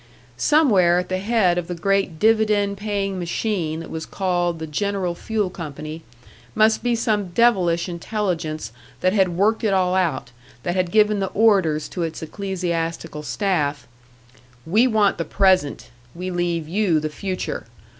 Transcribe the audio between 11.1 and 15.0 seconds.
the orders to its ecclesiastical staff: "We